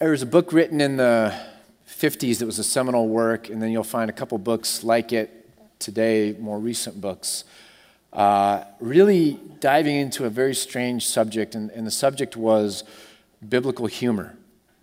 [0.00, 1.32] There was a book written in the
[1.88, 5.48] 50s that was a seminal work, and then you'll find a couple books like it
[5.78, 7.44] today, more recent books,
[8.12, 12.82] uh, really diving into a very strange subject, and, and the subject was
[13.48, 14.36] biblical humor.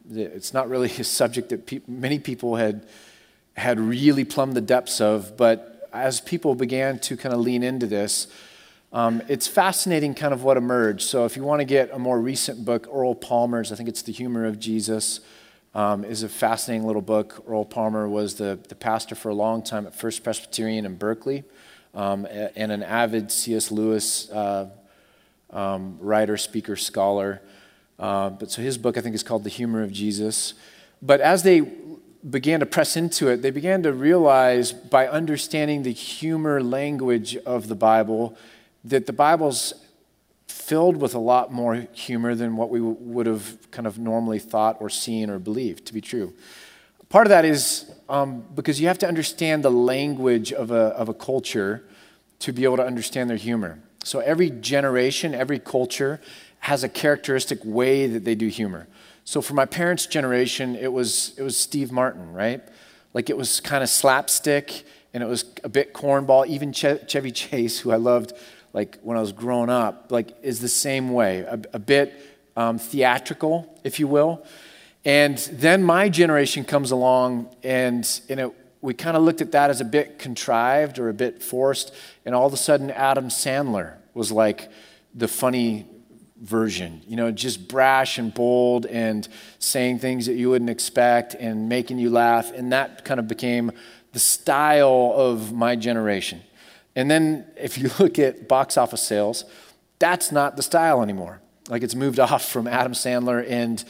[0.10, 2.88] It's not really a subject that pe- many people had,
[3.58, 7.86] had really plumbed the depths of, but as people began to kind of lean into
[7.86, 8.28] this,
[8.94, 11.04] um, it's fascinating kind of what emerged.
[11.04, 14.02] So if you want to get a more recent book, Earl Palmer's, I think it's
[14.02, 15.22] The Humor of Jesus,
[15.74, 17.44] um, is a fascinating little book.
[17.48, 21.46] Earl Palmer was the, the pastor for a long time at First Presbyterian in Berkeley
[21.94, 23.72] um, and an avid C.S.
[23.72, 24.70] Lewis uh,
[25.52, 27.42] um, writer, speaker, scholar.
[27.98, 30.54] Uh, but so his book, I think, is called The Humor of Jesus.
[31.02, 31.62] But as they
[32.30, 37.68] began to press into it, they began to realize by understanding the humor language of
[37.68, 38.38] the Bible
[38.84, 39.74] that the Bible's
[40.48, 44.78] filled with a lot more humor than what we would have kind of normally thought
[44.80, 46.34] or seen or believed to be true.
[47.10, 51.10] Part of that is um, because you have to understand the language of a, of
[51.10, 51.86] a culture
[52.40, 53.80] to be able to understand their humor.
[54.04, 56.22] So every generation, every culture
[56.60, 58.88] has a characteristic way that they do humor.
[59.26, 62.62] So for my parents' generation, it was, it was Steve Martin, right?
[63.14, 66.48] Like it was kind of slapstick and it was a bit cornball.
[66.48, 68.34] Even Chevy Chase, who I loved
[68.74, 72.14] like when I was growing up, like is the same way, a, a bit
[72.56, 74.46] um, theatrical, if you will.
[75.04, 79.70] And then my generation comes along, and, and it, we kind of looked at that
[79.70, 81.94] as a bit contrived or a bit forced.
[82.26, 84.70] And all of a sudden, Adam Sandler was like
[85.14, 85.88] the funny
[86.40, 89.28] version, you know, just brash and bold and
[89.60, 92.52] saying things that you wouldn't expect and making you laugh.
[92.52, 93.72] And that kind of became
[94.14, 96.42] the style of my generation.
[96.96, 99.46] And then if you look at box office sales,
[100.00, 101.42] that's not the style anymore.
[101.70, 103.84] Like it's moved off from Adam Sandler, and,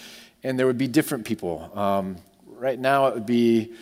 [0.43, 1.71] and there would be different people.
[1.77, 3.73] Um, right now, it would be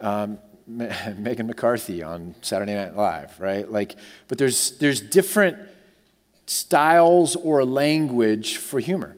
[0.00, 3.70] um, Megan McCarthy on Saturday Night Live, right?
[3.70, 3.96] Like,
[4.28, 5.58] but there's, there's different
[6.46, 9.16] styles or language for humor.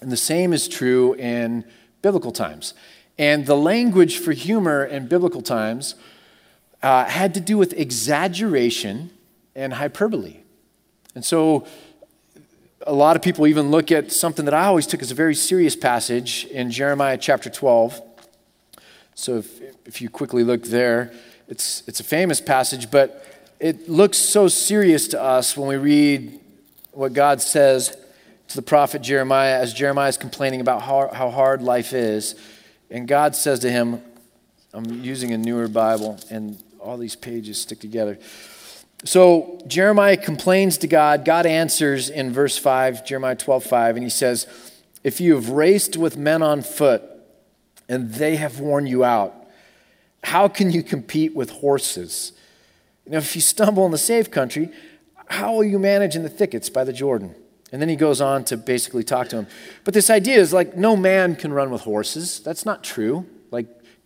[0.00, 1.64] And the same is true in
[2.02, 2.74] biblical times.
[3.18, 5.96] And the language for humor in biblical times
[6.82, 9.10] uh, had to do with exaggeration
[9.54, 10.38] and hyperbole.
[11.14, 11.66] And so
[12.86, 15.34] a lot of people even look at something that I always took as a very
[15.34, 18.00] serious passage in Jeremiah chapter 12.
[19.14, 21.12] So if, if you quickly look there,
[21.48, 23.24] it's, it's a famous passage, but
[23.58, 26.40] it looks so serious to us when we read
[26.92, 27.96] what God says
[28.48, 32.34] to the prophet Jeremiah as Jeremiah is complaining about how, how hard life is.
[32.90, 34.00] And God says to him,
[34.72, 38.18] I'm using a newer Bible, and all these pages stick together.
[39.04, 41.24] So Jeremiah complains to God.
[41.24, 44.46] God answers in verse 5, Jeremiah 12, 5, and he says,
[45.04, 47.02] If you have raced with men on foot
[47.88, 49.34] and they have worn you out,
[50.24, 52.32] how can you compete with horses?
[53.06, 54.70] You know, if you stumble in the safe country,
[55.26, 57.34] how will you manage in the thickets by the Jordan?
[57.70, 59.46] And then he goes on to basically talk to him.
[59.84, 62.40] But this idea is like no man can run with horses.
[62.40, 63.26] That's not true.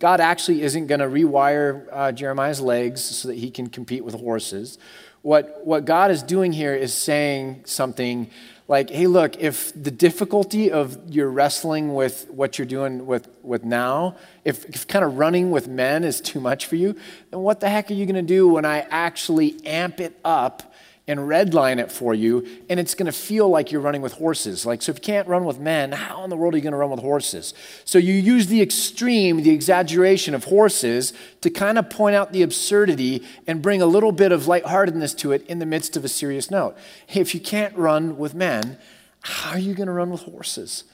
[0.03, 4.13] God actually isn't going to rewire uh, Jeremiah's legs so that he can compete with
[4.15, 4.77] horses.
[5.21, 8.29] What, what God is doing here is saying something
[8.67, 13.63] like, hey, look, if the difficulty of your wrestling with what you're doing with, with
[13.63, 16.97] now, if, if kind of running with men is too much for you,
[17.31, 20.72] then what the heck are you going to do when I actually amp it up
[21.05, 24.65] and redline it for you, and it's going to feel like you're running with horses.
[24.65, 26.71] Like, so if you can't run with men, how in the world are you going
[26.71, 27.53] to run with horses?
[27.83, 32.41] So you use the extreme, the exaggeration of horses to kind of point out the
[32.41, 36.09] absurdity and bring a little bit of lightheartedness to it in the midst of a
[36.09, 36.77] serious note.
[37.13, 38.77] If you can't run with men,
[39.19, 40.85] how are you going to run with horses?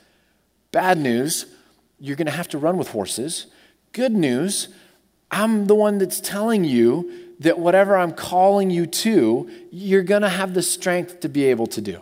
[0.72, 1.46] Bad news,
[2.00, 3.46] you're going to have to run with horses.
[3.92, 4.70] Good news,
[5.30, 10.30] I'm the one that's telling you that whatever I'm calling you to, you're going to
[10.30, 12.02] have the strength to be able to do.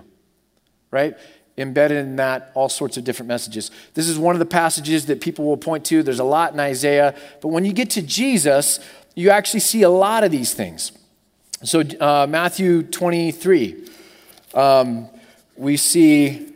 [0.91, 1.15] Right?
[1.57, 3.71] Embedded in that, all sorts of different messages.
[3.93, 6.03] This is one of the passages that people will point to.
[6.03, 7.15] There's a lot in Isaiah.
[7.41, 8.79] But when you get to Jesus,
[9.15, 10.91] you actually see a lot of these things.
[11.63, 13.89] So, uh, Matthew 23,
[14.53, 15.09] um,
[15.55, 16.53] we see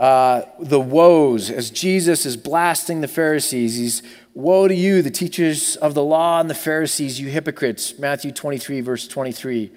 [0.00, 3.76] uh, the woes as Jesus is blasting the Pharisees.
[3.76, 4.02] He's
[4.34, 7.98] Woe to you, the teachers of the law and the Pharisees, you hypocrites.
[7.98, 9.72] Matthew 23, verse 23.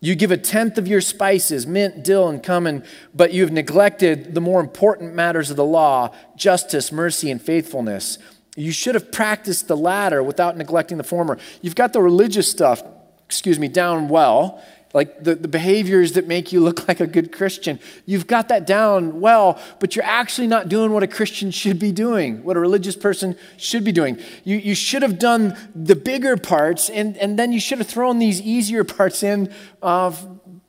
[0.00, 2.82] You give a tenth of your spices, mint, dill, and cumin,
[3.14, 8.18] but you have neglected the more important matters of the law justice, mercy, and faithfulness.
[8.56, 11.38] You should have practiced the latter without neglecting the former.
[11.60, 12.82] You've got the religious stuff,
[13.26, 17.32] excuse me, down well, like the, the behaviors that make you look like a good
[17.32, 17.78] Christian.
[18.06, 21.92] You've got that down well, but you're actually not doing what a Christian should be
[21.92, 24.18] doing, what a religious person should be doing.
[24.44, 28.18] You, you should have done the bigger parts, and, and then you should have thrown
[28.18, 29.52] these easier parts in
[29.82, 30.14] uh,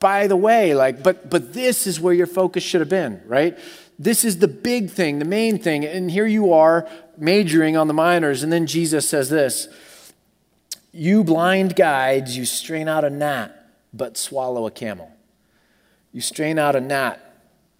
[0.02, 0.74] by the way.
[0.74, 3.56] Like, but, but this is where your focus should have been, right?
[3.98, 5.84] This is the big thing, the main thing.
[5.84, 9.68] And here you are majoring on the minors, and then Jesus says this
[10.92, 13.61] You blind guides, you strain out a gnat
[13.92, 15.10] but swallow a camel.
[16.12, 17.20] You strain out a gnat,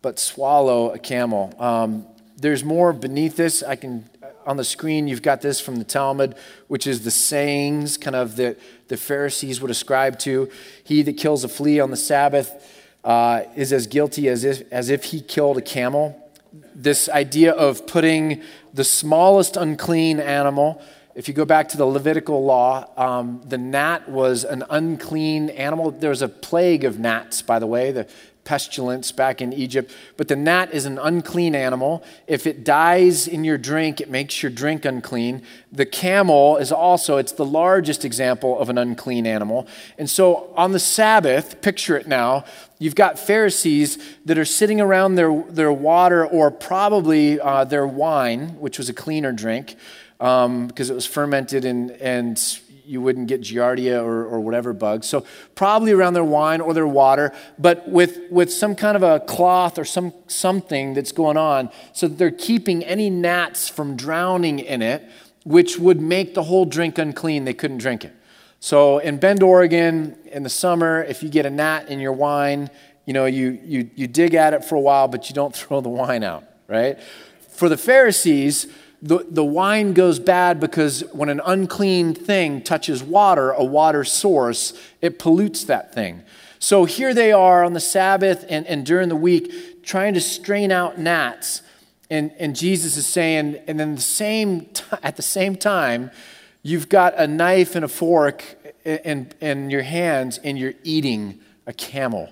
[0.00, 1.54] but swallow a camel.
[1.58, 2.06] Um,
[2.36, 3.62] there's more beneath this.
[3.62, 4.08] I can
[4.46, 5.08] on the screen.
[5.08, 6.34] You've got this from the Talmud,
[6.68, 10.50] which is the sayings, kind of that the Pharisees would ascribe to.
[10.82, 12.50] He that kills a flea on the Sabbath
[13.04, 16.18] uh, is as guilty as if as if he killed a camel.
[16.74, 18.42] This idea of putting
[18.74, 20.82] the smallest unclean animal
[21.14, 25.90] if you go back to the Levitical law, um, the gnat was an unclean animal.
[25.90, 28.06] There was a plague of gnats, by the way, the
[28.44, 29.94] pestilence back in Egypt.
[30.16, 32.02] But the gnat is an unclean animal.
[32.26, 35.42] If it dies in your drink, it makes your drink unclean.
[35.70, 39.68] The camel is also, it's the largest example of an unclean animal.
[39.96, 42.44] And so on the Sabbath, picture it now,
[42.78, 48.58] you've got Pharisees that are sitting around their, their water or probably uh, their wine,
[48.58, 49.76] which was a cleaner drink
[50.22, 52.40] um, because it was fermented and, and
[52.86, 55.06] you wouldn't get giardia or, or whatever bugs.
[55.08, 55.26] So
[55.56, 59.78] probably around their wine or their water, but with, with some kind of a cloth
[59.78, 64.80] or some something that's going on, so that they're keeping any gnats from drowning in
[64.80, 65.04] it,
[65.44, 67.44] which would make the whole drink unclean.
[67.44, 68.14] They couldn't drink it.
[68.60, 72.70] So in Bend, Oregon, in the summer, if you get a gnat in your wine,
[73.06, 75.80] you know, you, you, you dig at it for a while, but you don't throw
[75.80, 77.00] the wine out, right?
[77.50, 78.68] For the Pharisees,
[79.02, 84.72] the, the wine goes bad because when an unclean thing touches water, a water source,
[85.00, 86.22] it pollutes that thing.
[86.60, 90.70] So here they are on the Sabbath and, and during the week trying to strain
[90.70, 91.62] out gnats.
[92.08, 96.12] And, and Jesus is saying, and then the same t- at the same time,
[96.62, 98.44] you've got a knife and a fork
[98.84, 102.30] in, in your hands and you're eating a camel.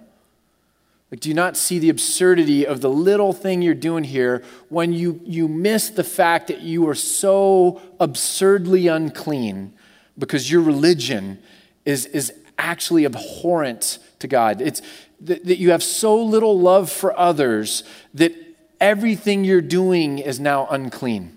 [1.11, 4.93] Like, do you not see the absurdity of the little thing you're doing here when
[4.93, 9.73] you, you miss the fact that you are so absurdly unclean
[10.17, 11.39] because your religion
[11.85, 14.61] is, is actually abhorrent to God?
[14.61, 14.83] It's
[15.23, 17.83] that, that you have so little love for others
[18.15, 18.33] that
[18.81, 21.37] everything you're doing is now unclean.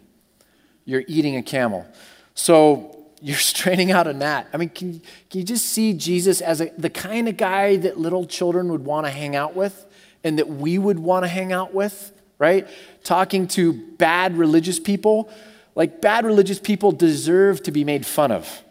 [0.86, 1.88] You're eating a camel.
[2.36, 2.93] So,
[3.24, 4.48] you're straining out a gnat.
[4.54, 5.00] I mean, can,
[5.30, 8.86] can you just see Jesus as a, the kind of guy that little children would
[8.86, 9.86] want to hang out with
[10.24, 12.68] and that we would want to hang out with, right?
[13.04, 15.32] Talking to bad religious people.
[15.76, 18.62] Like, bad religious people deserve to be made fun of.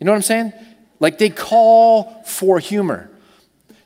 [0.00, 0.52] You know what I'm saying?
[0.98, 3.10] Like, they call for humor.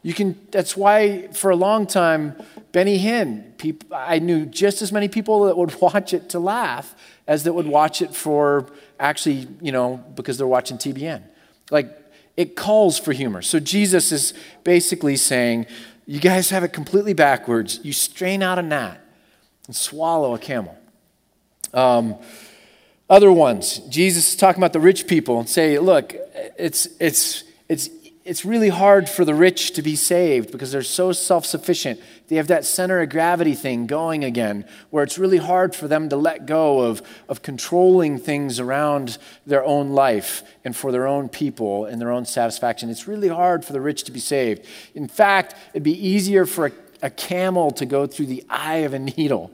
[0.03, 2.41] You can, that's why for a long time,
[2.73, 6.94] Benny Hinn, people, I knew just as many people that would watch it to laugh
[7.26, 8.67] as that would watch it for
[8.99, 11.23] actually, you know, because they're watching TBN.
[11.71, 11.91] Like,
[12.37, 13.43] it calls for humor.
[13.43, 14.35] So Jesus is
[14.65, 15.67] basically saying,
[16.06, 17.81] you guys have it completely backwards.
[17.83, 19.00] You strain out a gnat
[19.67, 20.77] and swallow a camel.
[21.75, 22.17] Um,
[23.11, 26.15] other ones, Jesus is talking about the rich people and say, look,
[26.59, 27.91] it's, it's, it's
[28.29, 31.99] it's really hard for the rich to be saved because they're so self sufficient.
[32.29, 36.09] They have that center of gravity thing going again, where it's really hard for them
[36.11, 41.29] to let go of, of controlling things around their own life and for their own
[41.31, 42.91] people and their own satisfaction.
[42.91, 44.67] It's really hard for the rich to be saved.
[44.94, 48.93] In fact, it'd be easier for a, a camel to go through the eye of
[48.93, 49.51] a needle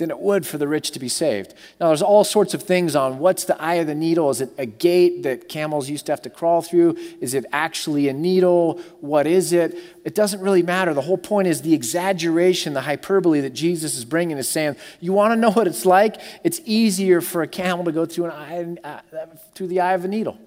[0.00, 1.54] than it would for the rich to be saved.
[1.78, 4.28] Now, there's all sorts of things on what's the eye of the needle?
[4.30, 6.96] Is it a gate that camels used to have to crawl through?
[7.20, 8.80] Is it actually a needle?
[9.00, 9.78] What is it?
[10.04, 10.92] It doesn't really matter.
[10.92, 15.12] The whole point is the exaggeration, the hyperbole that Jesus is bringing is saying, you
[15.12, 16.20] want to know what it's like?
[16.42, 20.04] It's easier for a camel to go through, an eye, uh, through the eye of
[20.04, 20.38] a needle.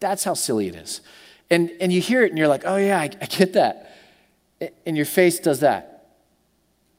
[0.00, 1.02] That's how silly it is.
[1.50, 3.94] And, and you hear it and you're like, oh, yeah, I, I get that.
[4.86, 5.97] And your face does that.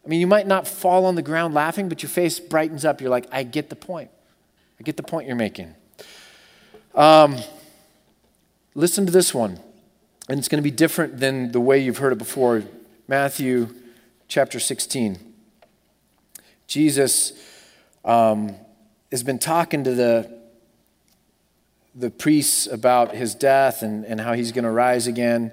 [0.06, 3.02] I mean, you might not fall on the ground laughing, but your face brightens up.
[3.02, 4.10] You're like, I get the point.
[4.80, 5.76] I get the point you're making.
[6.96, 7.38] Um,
[8.76, 9.60] listen to this one.
[10.30, 12.64] And it's going to be different than the way you've heard it before.
[13.08, 13.70] Matthew
[14.28, 15.18] chapter 16.
[16.68, 17.34] Jesus
[18.06, 18.56] um,
[19.12, 20.32] has been talking to the,
[21.96, 25.52] the priests about his death and, and how he's going to rise again.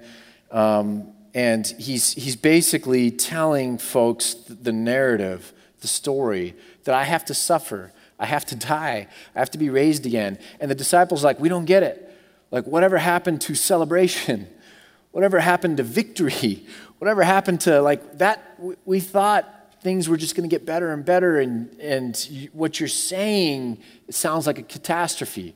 [0.51, 7.35] Um, and he's, he's basically telling folks the narrative, the story, that I have to
[7.35, 10.39] suffer, I have to die, I have to be raised again.
[10.59, 12.11] And the disciples like, we don't get it.
[12.49, 14.47] Like, whatever happened to celebration?
[15.11, 16.65] Whatever happened to victory?
[16.97, 18.59] Whatever happened to like that?
[18.85, 22.89] We thought things were just going to get better and better, and, and what you're
[22.89, 23.77] saying
[24.09, 25.55] sounds like a catastrophe.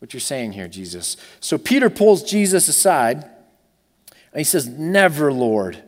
[0.00, 1.16] What you're saying here, Jesus.
[1.40, 3.28] So Peter pulls Jesus aside
[4.32, 5.82] and he says, Never, Lord.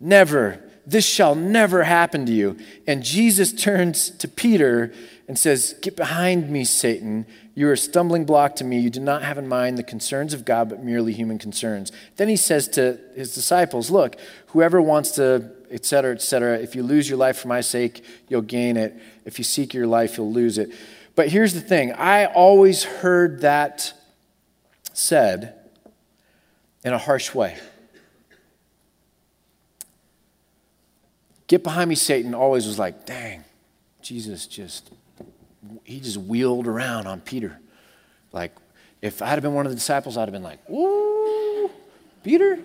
[0.00, 0.62] Never.
[0.84, 2.56] This shall never happen to you.
[2.86, 4.92] And Jesus turns to Peter
[5.28, 7.26] and says, Get behind me, Satan.
[7.54, 8.80] You are a stumbling block to me.
[8.80, 11.92] You do not have in mind the concerns of God, but merely human concerns.
[12.16, 14.16] Then he says to his disciples, Look,
[14.48, 18.04] whoever wants to, et cetera, et cetera, if you lose your life for my sake,
[18.28, 19.00] you'll gain it.
[19.24, 20.70] If you seek your life, you'll lose it.
[21.14, 23.92] But here's the thing I always heard that
[24.94, 25.54] said
[26.84, 27.56] in a harsh way.
[31.46, 33.44] Get behind me, Satan, always was like, dang,
[34.00, 34.90] Jesus just,
[35.84, 37.58] he just wheeled around on Peter.
[38.32, 38.52] Like,
[39.02, 41.70] if I'd have been one of the disciples, I'd have been like, ooh,
[42.22, 42.58] Peter?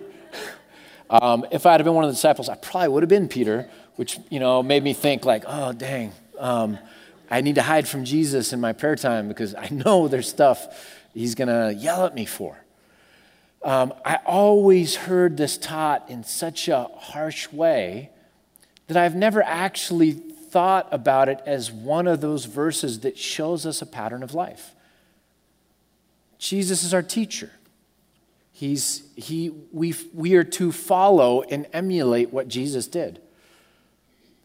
[1.10, 3.68] Um, if I'd have been one of the disciples, I probably would have been Peter,
[3.96, 6.78] which, you know, made me think like, oh, dang, um,
[7.30, 10.96] I need to hide from Jesus in my prayer time because I know there's stuff
[11.12, 12.56] he's going to yell at me for.
[13.62, 18.10] Um, I always heard this taught in such a harsh way
[18.86, 23.82] that I've never actually thought about it as one of those verses that shows us
[23.82, 24.74] a pattern of life.
[26.38, 27.50] Jesus is our teacher.
[28.52, 33.20] He's, he, we, we are to follow and emulate what Jesus did.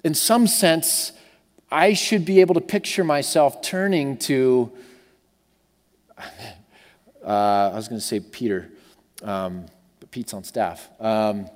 [0.03, 1.13] In some sense,
[1.71, 4.71] I should be able to picture myself turning to,
[6.17, 8.69] uh, I was going to say Peter,
[9.23, 9.65] um,
[9.99, 10.89] but Pete's on staff.
[10.99, 11.47] Um,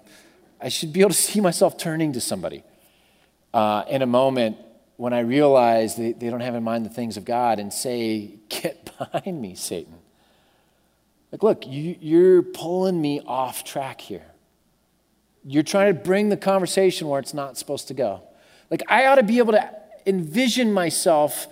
[0.59, 2.63] I should be able to see myself turning to somebody
[3.53, 4.57] uh, in a moment
[4.97, 8.35] when I realize they, they don't have in mind the things of God and say,
[8.49, 9.95] Get behind me, Satan.
[11.31, 14.25] Like, look, you, you're pulling me off track here.
[15.43, 18.23] You're trying to bring the conversation where it's not supposed to go.
[18.71, 19.69] Like, I ought to be able to
[20.05, 21.47] envision myself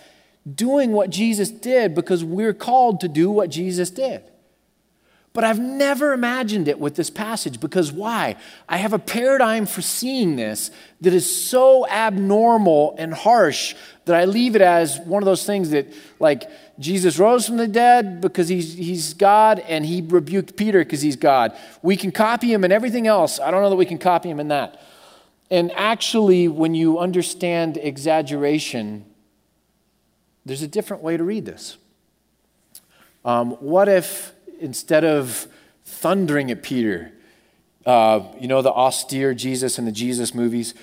[0.54, 4.24] doing what Jesus did because we're called to do what Jesus did.
[5.36, 8.38] But I've never imagined it with this passage because why?
[8.70, 13.76] I have a paradigm for seeing this that is so abnormal and harsh
[14.06, 16.50] that I leave it as one of those things that, like,
[16.80, 21.18] Jesus rose from the dead because he's, he's God and he rebuked Peter because he's
[21.18, 21.54] God.
[21.82, 23.38] We can copy him in everything else.
[23.38, 24.82] I don't know that we can copy him in that.
[25.52, 29.04] And actually, when you understand exaggeration,
[30.46, 31.76] there's a different way to read this.
[33.26, 34.35] Um, what if
[34.66, 35.48] instead of
[35.86, 37.12] thundering at Peter,
[37.86, 40.74] uh, you know, the austere Jesus in the Jesus movies,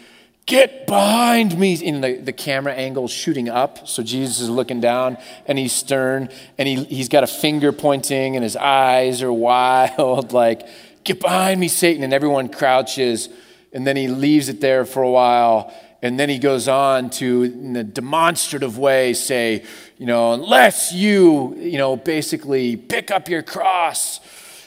[0.47, 1.75] get behind me.
[1.75, 3.89] In the, the camera angle shooting up.
[3.89, 8.37] So Jesus is looking down and he's stern and he, he's got a finger pointing
[8.37, 10.67] and his eyes are wild, like,
[11.05, 12.05] get behind me, Satan.
[12.05, 13.29] And everyone crouches.
[13.73, 15.75] And then he leaves it there for a while.
[16.03, 19.65] And then he goes on to, in a demonstrative way, say,
[20.03, 24.19] you know, unless you, you know, basically pick up your cross,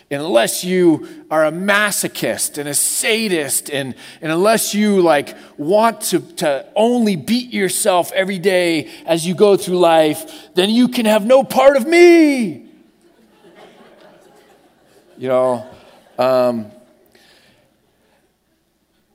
[0.10, 6.22] unless you are a masochist and a sadist, and, and unless you like want to,
[6.36, 11.26] to only beat yourself every day as you go through life, then you can have
[11.26, 12.70] no part of me.
[15.18, 15.68] You know,
[16.18, 16.72] um,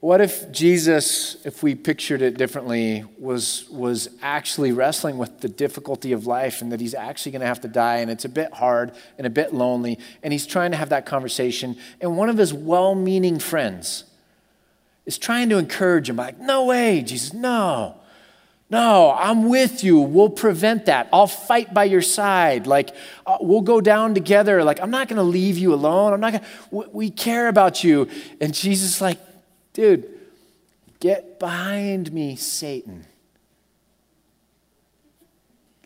[0.00, 6.12] what if Jesus, if we pictured it differently, was, was actually wrestling with the difficulty
[6.12, 8.52] of life and that he's actually going to have to die and it's a bit
[8.54, 12.38] hard and a bit lonely and he's trying to have that conversation and one of
[12.38, 14.04] his well meaning friends
[15.04, 17.96] is trying to encourage him, like, no way, Jesus, no.
[18.70, 19.98] No, I'm with you.
[19.98, 21.08] We'll prevent that.
[21.12, 22.68] I'll fight by your side.
[22.68, 22.94] Like,
[23.26, 24.62] uh, we'll go down together.
[24.62, 26.12] Like, I'm not going to leave you alone.
[26.12, 28.08] I'm not going to, we care about you.
[28.40, 29.18] And Jesus, like,
[29.80, 30.10] Dude,
[31.00, 33.06] get behind me, Satan.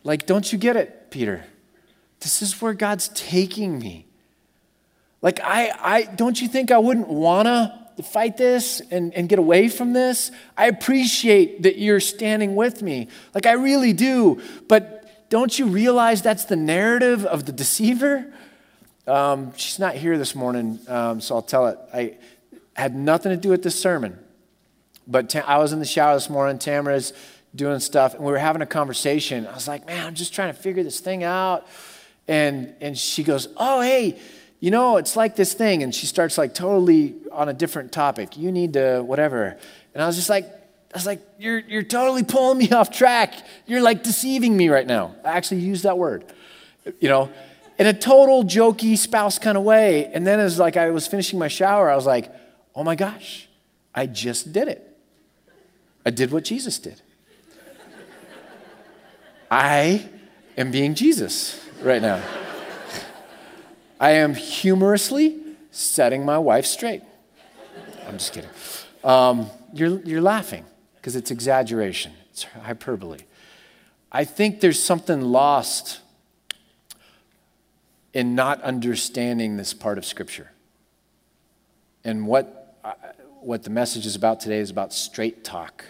[0.03, 1.45] Like, don't you get it, Peter?
[2.19, 4.05] This is where God's taking me.
[5.21, 9.69] Like, I, I don't you think I wouldn't wanna fight this and, and get away
[9.69, 10.29] from this?
[10.57, 13.07] I appreciate that you're standing with me.
[13.33, 14.41] Like, I really do.
[14.67, 18.25] But don't you realize that's the narrative of the deceiver?
[19.07, 21.79] Um, she's not here this morning, um, so I'll tell it.
[21.93, 22.17] I,
[22.75, 24.19] had nothing to do with this sermon.
[25.07, 27.13] But I was in the shower this morning, Tamara's
[27.55, 29.47] doing stuff, and we were having a conversation.
[29.47, 31.67] I was like, man, I'm just trying to figure this thing out.
[32.27, 34.19] And, and she goes, oh, hey,
[34.59, 35.83] you know, it's like this thing.
[35.83, 38.35] And she starts like totally on a different topic.
[38.35, 39.57] You need to whatever.
[39.93, 43.33] And I was just like, I was like, you're, you're totally pulling me off track.
[43.67, 45.15] You're like deceiving me right now.
[45.23, 46.25] I actually used that word,
[46.99, 47.29] you know.
[47.77, 50.05] in a total jokey spouse kind of way.
[50.05, 52.31] And then as like I was finishing my shower, I was like,
[52.75, 53.47] oh my gosh,
[53.93, 54.97] I just did it.
[56.05, 57.01] I did what Jesus did.
[59.49, 60.07] I
[60.57, 62.21] am being Jesus right now.
[63.99, 65.39] I am humorously
[65.71, 67.01] setting my wife straight.
[68.07, 68.49] I'm just kidding.
[69.03, 70.65] Um, you're, you're laughing
[70.97, 73.19] because it's exaggeration, it's hyperbole.
[74.11, 75.99] I think there's something lost
[78.13, 80.51] in not understanding this part of Scripture.
[82.03, 82.64] And what,
[83.41, 85.85] what the message is about today is about straight talk,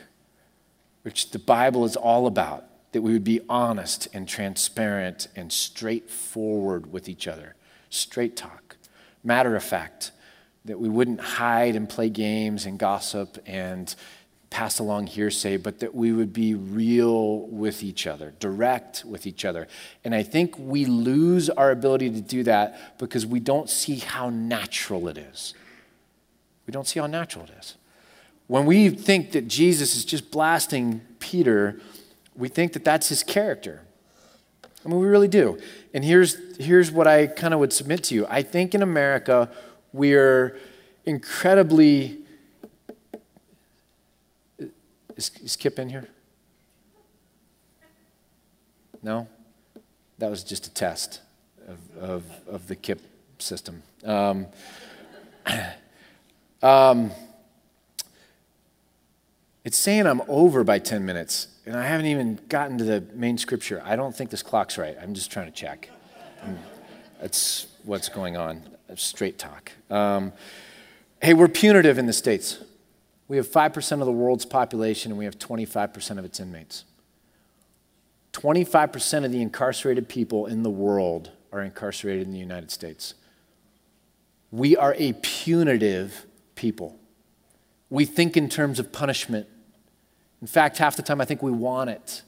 [1.04, 6.92] which the Bible is all about that we would be honest and transparent and straightforward
[6.92, 7.56] with each other.
[7.90, 8.78] Straight talk,
[9.24, 10.12] matter of fact,
[10.64, 13.94] that we wouldn't hide and play games and gossip and
[14.50, 19.44] pass along hearsay, but that we would be real with each other, direct with each
[19.44, 19.68] other.
[20.06, 24.30] And I think we lose our ability to do that because we don't see how
[24.30, 25.54] natural it is.
[26.66, 27.76] We don't see how natural it is.
[28.48, 31.80] When we think that Jesus is just blasting Peter,
[32.36, 33.82] we think that that's his character.
[34.64, 35.58] I mean, we really do.
[35.94, 39.50] And here's, here's what I kind of would submit to you I think in America,
[39.94, 40.60] we're
[41.06, 42.26] incredibly
[45.16, 46.08] is, is Kip in here?
[49.02, 49.28] No?
[50.18, 51.22] That was just a test
[51.68, 53.02] of, of, of the KIP
[53.40, 53.84] system.
[54.04, 54.48] Um,
[56.66, 57.12] um,
[59.64, 63.38] it's saying I'm over by 10 minutes, and I haven't even gotten to the main
[63.38, 63.84] scripture.
[63.86, 64.98] I don't think this clock's right.
[65.00, 65.92] I'm just trying to check.
[66.42, 66.58] Um,
[67.22, 68.64] that's what's going on.
[68.96, 69.72] Straight talk.
[69.92, 70.34] Um,
[71.22, 72.58] hey, we're punitive in the States.
[73.28, 76.86] We have 5% of the world's population and we have 25% of its inmates.
[78.34, 83.14] 25% of the incarcerated people in the world are incarcerated in the United States.
[84.52, 86.98] We are a punitive people.
[87.90, 89.48] We think in terms of punishment.
[90.42, 92.24] In fact, half the time I think we want it.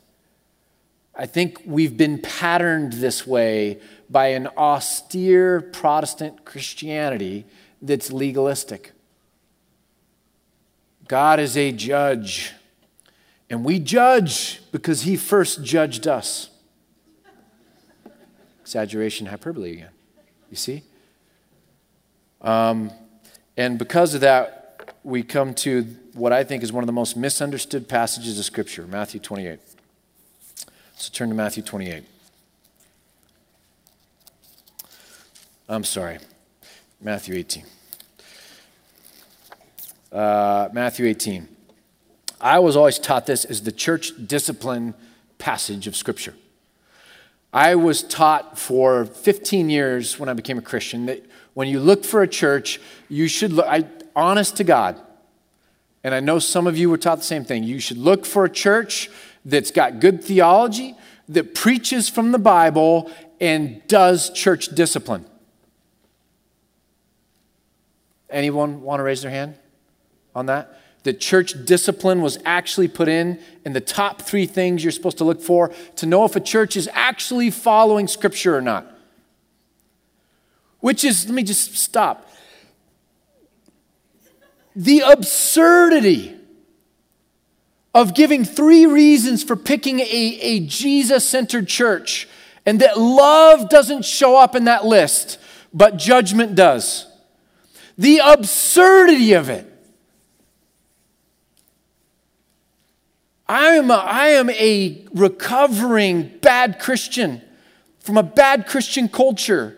[1.15, 7.45] I think we've been patterned this way by an austere Protestant Christianity
[7.81, 8.91] that's legalistic.
[11.07, 12.53] God is a judge,
[13.49, 16.49] and we judge because he first judged us.
[18.61, 19.91] Exaggeration, hyperbole again.
[20.51, 20.83] You see?
[22.41, 22.91] Um,
[23.57, 27.17] and because of that, we come to what I think is one of the most
[27.17, 29.59] misunderstood passages of Scripture Matthew 28.
[30.95, 32.03] So turn to Matthew 28.
[35.69, 36.19] I'm sorry,
[37.01, 37.65] Matthew 18
[40.11, 41.47] uh, Matthew 18.
[42.39, 44.93] I was always taught this as the church discipline
[45.37, 46.35] passage of Scripture.
[47.53, 51.25] I was taught for 15 years when I became a Christian that
[51.57, 53.83] when you look for a church, you should look, I,
[54.15, 55.01] honest to God,
[56.03, 57.63] and I know some of you were taught the same thing.
[57.63, 59.09] You should look for a church
[59.43, 60.93] that's got good theology,
[61.29, 65.25] that preaches from the Bible, and does church discipline.
[68.29, 69.55] Anyone want to raise their hand?
[70.35, 70.79] on that?
[71.01, 75.23] The church discipline was actually put in in the top three things you're supposed to
[75.23, 78.96] look for to know if a church is actually following Scripture or not.
[80.79, 82.29] Which is, let me just stop.
[84.75, 86.35] The absurdity
[87.93, 92.27] of giving three reasons for picking a, a Jesus centered church,
[92.65, 95.39] and that love doesn't show up in that list,
[95.73, 97.07] but judgment does.
[97.97, 99.65] The absurdity of it.
[103.49, 107.41] I am a, I am a recovering bad Christian
[107.99, 109.77] from a bad Christian culture.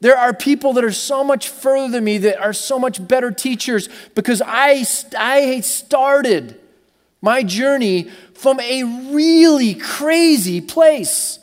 [0.00, 3.30] There are people that are so much further than me that are so much better
[3.30, 4.84] teachers because I,
[5.18, 6.60] I started
[7.20, 11.40] my journey from a really crazy place.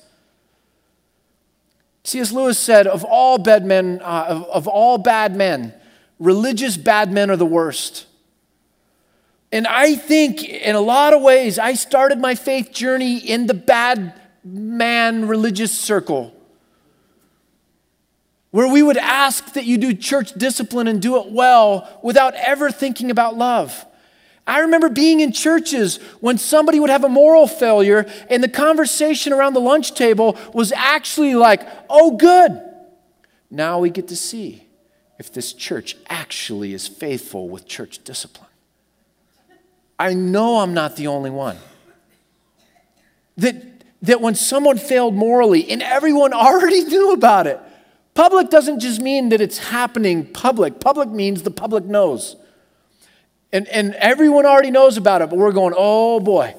[2.05, 2.31] C.S.
[2.31, 5.73] Lewis said, of all bad men, uh, of, of all bad men,
[6.19, 8.05] religious bad men are the worst.
[9.51, 13.53] And I think in a lot of ways, I started my faith journey in the
[13.53, 14.13] bad
[14.43, 16.34] man religious circle
[18.55, 22.71] where we would ask that you do church discipline and do it well without ever
[22.71, 23.85] thinking about love.
[24.47, 29.33] I remember being in churches when somebody would have a moral failure and the conversation
[29.33, 32.63] around the lunch table was actually like, oh, good.
[33.51, 34.65] Now we get to see
[35.19, 38.47] if this church actually is faithful with church discipline.
[39.99, 41.57] I know I'm not the only one.
[43.35, 47.59] That, that when someone failed morally and everyone already knew about it,
[48.15, 52.38] Public doesn't just mean that it's happening public, public means the public knows.
[53.51, 56.56] And, and everyone already knows about it, but we're going, oh boy,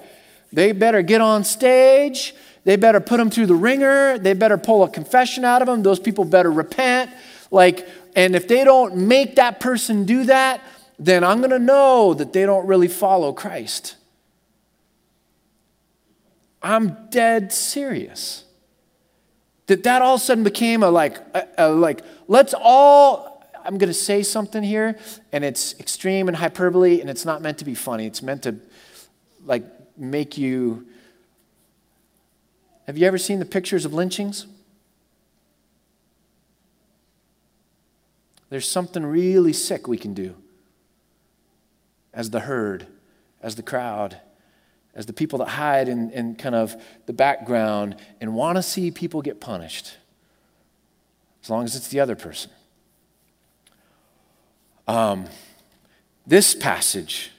[0.52, 2.34] they better get on stage.
[2.64, 4.18] They better put them through the ringer.
[4.18, 5.82] They better pull a confession out of them.
[5.82, 7.10] Those people better repent.
[7.50, 10.62] Like, and if they don't make that person do that,
[10.98, 13.96] then I'm going to know that they don't really follow Christ.
[16.62, 18.45] I'm dead serious.
[19.66, 23.78] That that all of a sudden became a like, a, a like, let's all, I'm
[23.78, 24.96] going to say something here,
[25.32, 28.06] and it's extreme and hyperbole, and it's not meant to be funny.
[28.06, 28.56] It's meant to
[29.44, 29.64] like
[29.96, 30.86] make you.
[32.86, 34.46] Have you ever seen the pictures of lynchings?
[38.48, 40.36] There's something really sick we can do
[42.14, 42.86] as the herd,
[43.42, 44.20] as the crowd,
[44.96, 48.90] as the people that hide in, in kind of the background and want to see
[48.90, 49.94] people get punished,
[51.44, 52.50] as long as it's the other person.
[54.88, 55.26] Um,
[56.26, 57.30] this passage,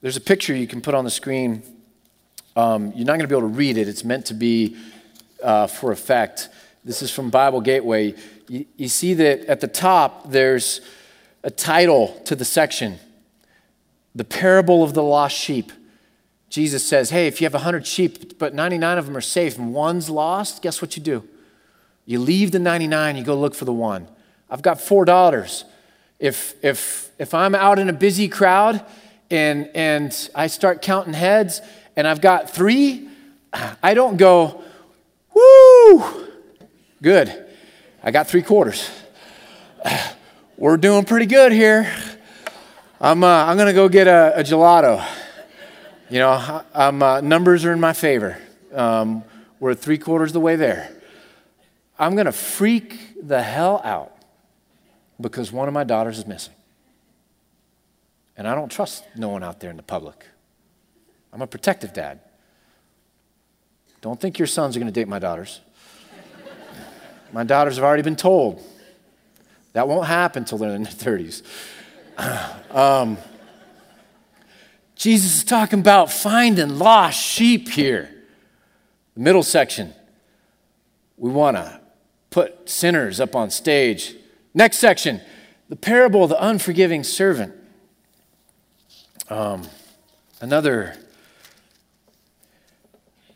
[0.00, 1.62] there's a picture you can put on the screen.
[2.56, 4.76] Um, you're not going to be able to read it, it's meant to be
[5.42, 6.48] uh, for effect.
[6.84, 8.14] This is from Bible Gateway.
[8.48, 10.80] You, you see that at the top, there's
[11.44, 12.98] a title to the section
[14.14, 15.70] The Parable of the Lost Sheep.
[16.52, 19.72] Jesus says, Hey, if you have 100 sheep, but 99 of them are safe and
[19.72, 21.26] one's lost, guess what you do?
[22.04, 24.06] You leave the 99, you go look for the one.
[24.50, 25.64] I've got four daughters.
[26.18, 28.84] If, if, if I'm out in a busy crowd
[29.30, 31.62] and, and I start counting heads
[31.96, 33.08] and I've got three,
[33.82, 34.62] I don't go,
[35.34, 36.28] woo,
[37.00, 37.46] good.
[38.02, 38.90] I got three quarters.
[40.58, 41.90] We're doing pretty good here.
[43.00, 45.02] I'm, uh, I'm going to go get a, a gelato.
[46.12, 48.36] You know, uh, numbers are in my favor.
[48.74, 49.24] Um,
[49.58, 50.94] we're three quarters of the way there.
[51.98, 54.14] I'm going to freak the hell out
[55.18, 56.52] because one of my daughters is missing.
[58.36, 60.26] And I don't trust no one out there in the public.
[61.32, 62.20] I'm a protective dad.
[64.02, 65.62] Don't think your sons are going to date my daughters.
[67.32, 68.62] my daughters have already been told
[69.72, 71.42] that won't happen until they're in their 30s.
[72.70, 73.16] Um,
[75.02, 78.08] Jesus is talking about finding lost sheep here.
[79.14, 79.92] The middle section,
[81.16, 81.80] we want to
[82.30, 84.14] put sinners up on stage.
[84.54, 85.20] Next section,
[85.68, 87.52] the parable of the unforgiving servant.
[89.28, 89.66] Um,
[90.40, 90.96] another,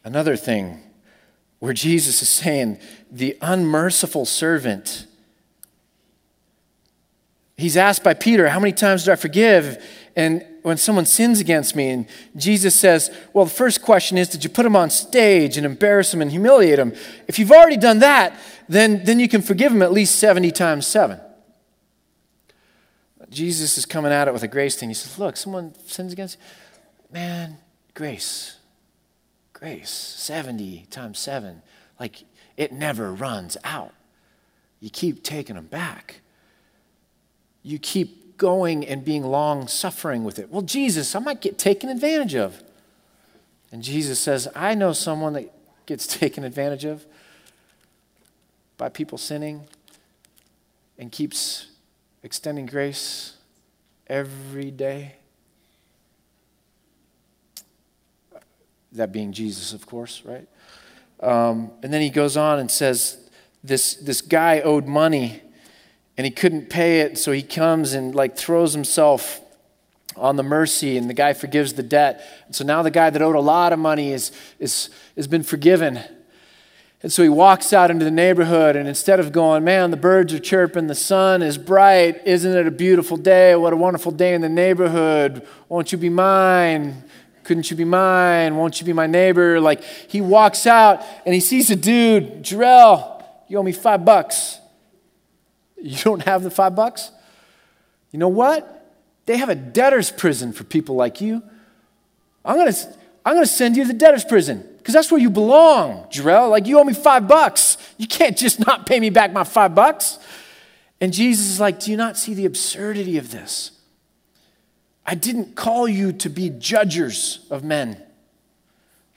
[0.05, 0.79] another thing
[1.59, 2.79] where Jesus is saying
[3.11, 5.09] the unmerciful servant.
[7.57, 9.85] He's asked by Peter, How many times do I forgive?
[10.17, 14.43] And when someone sins against me, and Jesus says, Well, the first question is, did
[14.43, 16.95] you put him on stage and embarrass him and humiliate him?
[17.29, 20.87] If you've already done that, then, then you can forgive him at least 70 times
[20.87, 21.21] 7.
[23.29, 24.89] Jesus is coming at it with a grace thing.
[24.89, 26.45] He says, Look, someone sins against you.
[27.13, 27.59] Man,
[27.93, 28.57] grace.
[29.53, 29.91] Grace.
[29.91, 31.61] 70 times 7.
[32.01, 32.25] Like,
[32.57, 33.93] it never runs out.
[34.81, 36.21] You keep taking them back.
[37.63, 40.51] You keep going and being long suffering with it.
[40.51, 42.63] Well, Jesus, I might get taken advantage of.
[43.73, 45.53] And Jesus says, I know someone that
[45.87, 47.07] gets taken advantage of
[48.77, 49.65] by people sinning
[50.99, 51.69] and keeps
[52.23, 53.37] extending grace
[54.07, 55.17] every day.
[58.93, 60.49] That being Jesus, of course, right?
[61.21, 63.19] Um, and then he goes on and says,
[63.65, 65.43] this, this guy owed money
[66.17, 69.41] and he couldn't pay it, so he comes and like throws himself
[70.17, 72.25] on the mercy, and the guy forgives the debt.
[72.47, 75.43] And so now the guy that owed a lot of money is, is, has been
[75.43, 76.01] forgiven.
[77.03, 80.33] And so he walks out into the neighborhood, and instead of going, Man, the birds
[80.33, 83.55] are chirping, the sun is bright, isn't it a beautiful day?
[83.55, 85.47] What a wonderful day in the neighborhood.
[85.69, 87.05] Won't you be mine?
[87.45, 88.57] Couldn't you be mine?
[88.57, 89.61] Won't you be my neighbor?
[89.61, 94.59] Like he walks out and he sees a dude, Jarrell, you owe me five bucks.
[95.81, 97.11] You don't have the five bucks?
[98.13, 98.95] You know what?
[99.27, 101.43] They have a debtor's prison for people like you.
[102.45, 105.21] I'm going to I'm going to send you to the debtor's prison because that's where
[105.21, 106.49] you belong, Jarrell.
[106.49, 107.77] Like, you owe me five bucks.
[107.99, 110.21] You can't just not pay me back my five bucks.
[111.01, 113.73] And Jesus is like, Do you not see the absurdity of this?
[115.05, 118.01] I didn't call you to be judgers of men,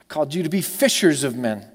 [0.01, 1.65] I called you to be fishers of men.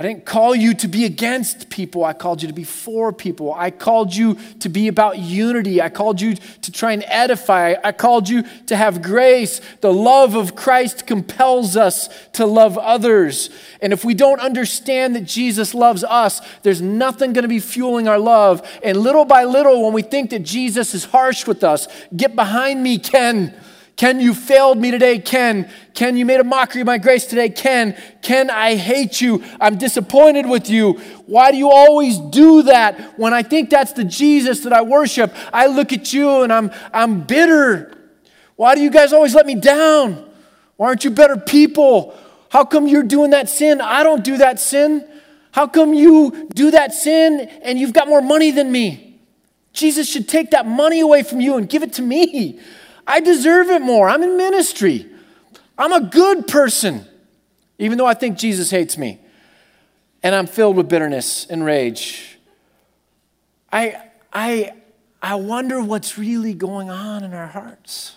[0.00, 2.06] I didn't call you to be against people.
[2.06, 3.52] I called you to be for people.
[3.52, 5.82] I called you to be about unity.
[5.82, 7.74] I called you to try and edify.
[7.84, 9.60] I called you to have grace.
[9.82, 13.50] The love of Christ compels us to love others.
[13.82, 18.08] And if we don't understand that Jesus loves us, there's nothing going to be fueling
[18.08, 18.66] our love.
[18.82, 22.82] And little by little, when we think that Jesus is harsh with us, get behind
[22.82, 23.54] me, Ken.
[24.00, 25.18] Ken, you failed me today.
[25.18, 27.50] Ken, Ken, you made a mockery of my grace today.
[27.50, 29.44] Ken, Ken, I hate you.
[29.60, 30.94] I'm disappointed with you.
[31.26, 33.18] Why do you always do that?
[33.18, 36.70] When I think that's the Jesus that I worship, I look at you and I'm,
[36.94, 37.92] I'm bitter.
[38.56, 40.26] Why do you guys always let me down?
[40.78, 42.18] Why aren't you better people?
[42.48, 43.82] How come you're doing that sin?
[43.82, 45.06] I don't do that sin.
[45.52, 49.20] How come you do that sin and you've got more money than me?
[49.74, 52.60] Jesus should take that money away from you and give it to me.
[53.06, 54.08] I deserve it more.
[54.08, 55.06] I'm in ministry.
[55.76, 57.06] I'm a good person,
[57.78, 59.18] even though I think Jesus hates me.
[60.22, 62.38] And I'm filled with bitterness and rage.
[63.72, 63.96] I,
[64.32, 64.74] I,
[65.22, 68.16] I wonder what's really going on in our hearts.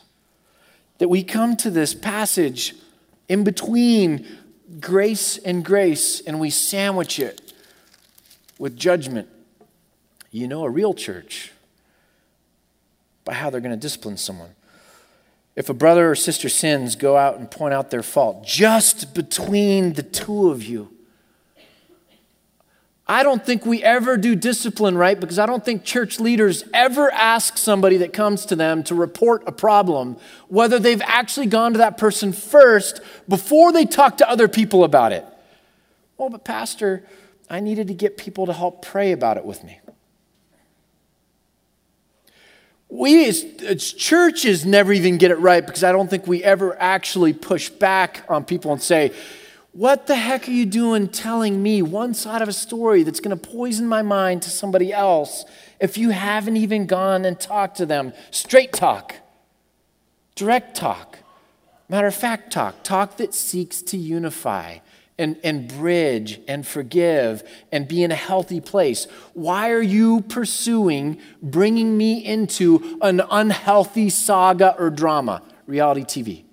[0.97, 2.75] That we come to this passage
[3.29, 4.27] in between
[4.79, 7.53] grace and grace and we sandwich it
[8.59, 9.29] with judgment.
[10.31, 11.51] You know, a real church
[13.23, 14.49] by how they're going to discipline someone.
[15.55, 19.93] If a brother or sister sins, go out and point out their fault just between
[19.93, 20.89] the two of you.
[23.05, 27.11] I don't think we ever do discipline right because I don't think church leaders ever
[27.11, 31.79] ask somebody that comes to them to report a problem whether they've actually gone to
[31.79, 35.25] that person first before they talk to other people about it.
[36.17, 37.03] Well, but Pastor,
[37.49, 39.79] I needed to get people to help pray about it with me
[42.93, 46.79] we as, as, churches never even get it right because I don't think we ever
[46.79, 49.11] actually push back on people and say,
[49.71, 53.35] What the heck are you doing telling me one side of a story that's going
[53.35, 55.43] to poison my mind to somebody else
[55.79, 58.13] if you haven't even gone and talked to them?
[58.29, 59.15] Straight talk,
[60.35, 61.17] direct talk,
[61.89, 64.77] matter of fact talk, talk that seeks to unify
[65.17, 69.07] and, and bridge and forgive and be in a healthy place?
[69.33, 75.41] Why are you pursuing bringing me into an unhealthy saga or drama?
[75.67, 76.43] Reality TV.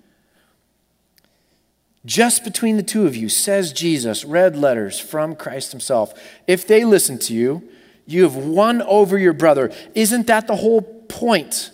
[2.05, 6.13] Just between the two of you, says Jesus, red letters from Christ Himself.
[6.47, 7.69] If they listen to you,
[8.07, 9.71] you have won over your brother.
[9.93, 11.71] Isn't that the whole point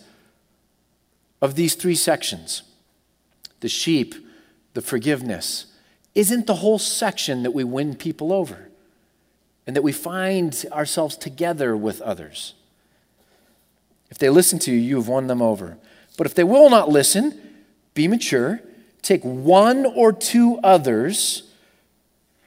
[1.42, 2.64] of these three sections?
[3.62, 4.16] The sheep,
[4.74, 5.68] the forgiveness,
[6.18, 8.70] isn't the whole section that we win people over
[9.68, 12.56] and that we find ourselves together with others.
[14.10, 15.78] If they listen to you, you have won them over.
[16.18, 17.40] But if they will not listen,
[17.94, 18.62] be mature,
[19.04, 21.44] take one or two others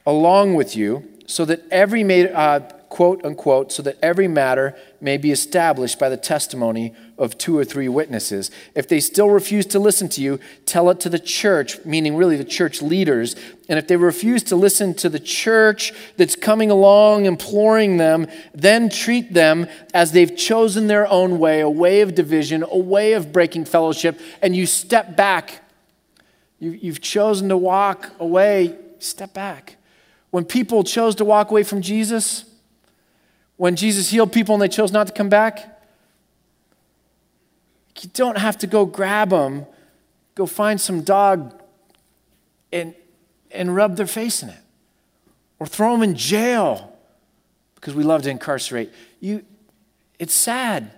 [0.05, 5.31] along with you so that every uh, quote unquote, so that every matter may be
[5.31, 8.49] established by the testimony of two or three witnesses.
[8.73, 12.35] If they still refuse to listen to you, tell it to the church, meaning really
[12.35, 13.35] the church leaders.
[13.69, 18.89] And if they refuse to listen to the church that's coming along imploring them, then
[18.89, 23.31] treat them as they've chosen their own way, a way of division, a way of
[23.31, 25.63] breaking fellowship, and you step back.
[26.57, 29.77] You, have chosen to walk away, step back.
[30.31, 32.45] When people chose to walk away from Jesus,
[33.57, 35.70] when Jesus healed people and they chose not to come back?
[38.01, 39.65] You don't have to go grab them,
[40.35, 41.53] go find some dog
[42.73, 42.95] and,
[43.51, 44.59] and rub their face in it,
[45.59, 46.97] or throw them in jail
[47.75, 48.91] because we love to incarcerate.
[49.19, 49.45] You,
[50.19, 50.91] it's sad,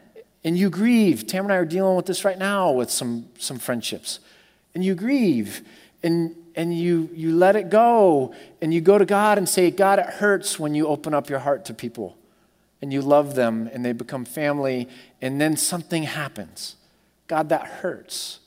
[0.43, 1.27] and you grieve.
[1.27, 4.19] Tam and I are dealing with this right now with some, some friendships.
[4.73, 5.61] And you grieve,
[6.03, 9.99] and, and you, you let it go, and you go to God and say, God,
[9.99, 12.17] it hurts when you open up your heart to people
[12.81, 14.89] and you love them and they become family,
[15.21, 16.75] and then something happens.
[17.33, 18.41] God, that hurts.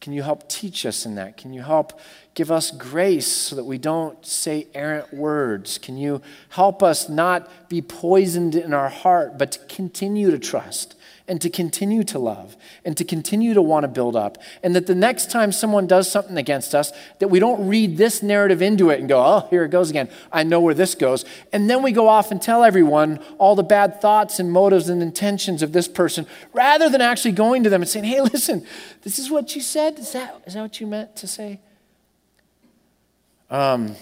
[0.00, 1.36] Can you help teach us in that?
[1.36, 1.98] Can you help
[2.34, 5.76] give us grace so that we don't say errant words?
[5.76, 10.94] Can you help us not be poisoned in our heart, but to continue to trust
[11.28, 14.38] and to continue to love and to continue to want to build up.
[14.62, 18.22] And that the next time someone does something against us, that we don't read this
[18.22, 20.08] narrative into it and go, oh, here it goes again.
[20.32, 21.24] I know where this goes.
[21.52, 25.02] And then we go off and tell everyone all the bad thoughts and motives and
[25.02, 28.66] intentions of this person, rather than actually going to them and saying, hey, listen,
[29.02, 29.98] this is what you said.
[29.98, 31.60] Is that, is that what you meant to say?
[33.50, 33.96] Um,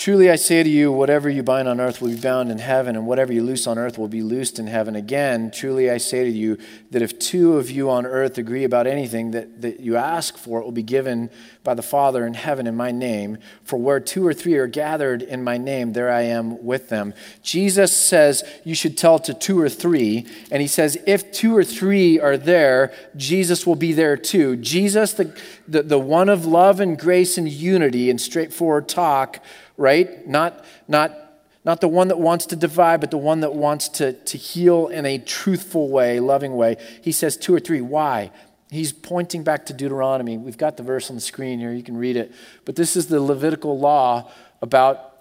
[0.00, 2.96] Truly I say to you, whatever you bind on earth will be bound in heaven,
[2.96, 4.96] and whatever you loose on earth will be loosed in heaven.
[4.96, 6.56] Again, truly I say to you
[6.90, 10.58] that if two of you on earth agree about anything that, that you ask for,
[10.58, 11.28] it will be given
[11.62, 13.36] by the Father in heaven in my name.
[13.62, 17.12] For where two or three are gathered in my name, there I am with them.
[17.42, 21.62] Jesus says you should tell to two or three, and he says if two or
[21.62, 24.56] three are there, Jesus will be there too.
[24.56, 29.44] Jesus, the, the, the one of love and grace and unity and straightforward talk,
[29.80, 30.28] right?
[30.28, 31.16] Not, not,
[31.64, 34.88] not the one that wants to divide, but the one that wants to, to heal
[34.88, 36.76] in a truthful way, loving way.
[37.02, 37.80] He says two or three.
[37.80, 38.30] Why?
[38.70, 40.36] He's pointing back to Deuteronomy.
[40.36, 41.72] We've got the verse on the screen here.
[41.72, 42.30] You can read it.
[42.66, 45.16] But this is the Levitical law about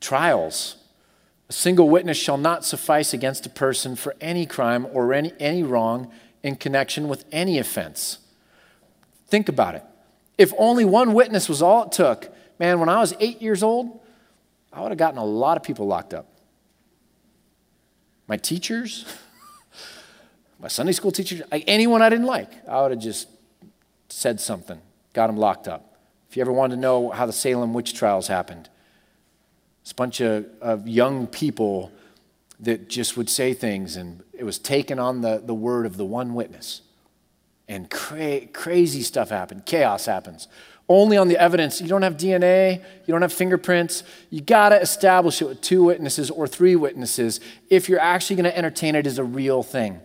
[0.00, 0.76] trials.
[1.50, 5.62] A single witness shall not suffice against a person for any crime or any, any
[5.62, 6.10] wrong
[6.42, 8.18] in connection with any offense.
[9.28, 9.84] Think about it.
[10.38, 14.00] If only one witness was all it took, Man, when I was eight years old,
[14.72, 16.26] I would have gotten a lot of people locked up.
[18.26, 19.04] My teachers,
[20.60, 23.28] my Sunday school teachers, anyone I didn't like, I would have just
[24.08, 24.80] said something,
[25.12, 25.98] got them locked up.
[26.30, 28.68] If you ever wanted to know how the Salem witch trials happened,
[29.82, 31.92] it's a bunch of, of young people
[32.60, 36.04] that just would say things, and it was taken on the, the word of the
[36.04, 36.80] one witness.
[37.68, 40.48] And cra- crazy stuff happened, chaos happens
[40.88, 41.80] only on the evidence.
[41.80, 44.02] You don't have DNA, you don't have fingerprints.
[44.30, 48.44] You got to establish it with two witnesses or three witnesses if you're actually going
[48.44, 50.00] to entertain it as a real thing.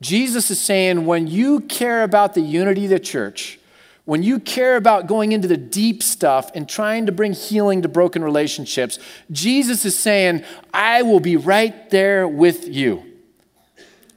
[0.00, 3.58] Jesus is saying when you care about the unity of the church,
[4.04, 7.88] when you care about going into the deep stuff and trying to bring healing to
[7.88, 8.98] broken relationships,
[9.30, 13.04] Jesus is saying, I will be right there with you.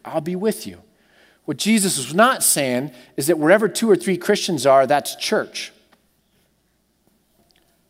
[0.05, 0.81] I'll be with you.
[1.51, 5.73] What Jesus was not saying is that wherever two or three Christians are, that's church.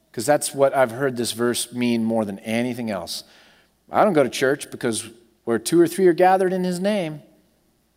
[0.10, 3.24] Because that's what I've heard this verse mean more than anything else.
[3.92, 5.08] I don't go to church because
[5.44, 7.22] where two or three are gathered in his name,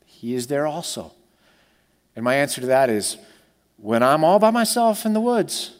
[0.04, 1.12] he is there also.
[2.14, 3.16] And my answer to that is
[3.78, 5.72] when I'm all by myself in the woods,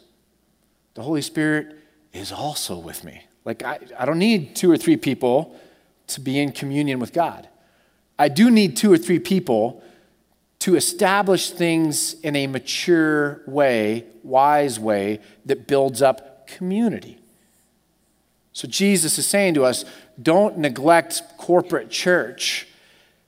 [0.94, 1.76] the Holy Spirit
[2.14, 3.24] is also with me.
[3.44, 5.60] Like, I, I don't need two or three people
[6.06, 7.50] to be in communion with God.
[8.18, 9.82] I do need two or three people
[10.60, 17.18] to establish things in a mature way, wise way, that builds up community.
[18.52, 19.84] So Jesus is saying to us
[20.22, 22.68] don't neglect corporate church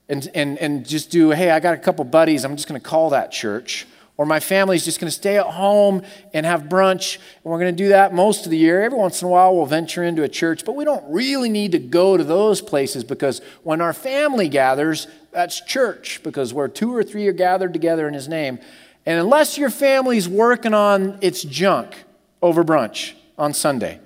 [0.09, 2.87] and, and, and just do, hey, I got a couple buddies, I'm just going to
[2.87, 3.87] call that church.
[4.19, 6.03] Or my family's just going to stay at home
[6.33, 8.83] and have brunch, and we're going to do that most of the year.
[8.83, 11.73] Every once in a while, we'll venture into a church, but we don't really need
[11.73, 16.95] to go to those places because when our family gathers, that's church, because where two
[16.95, 18.59] or three are gathered together in His name.
[19.05, 21.95] And unless your family's working on its junk
[22.41, 24.01] over brunch on Sunday,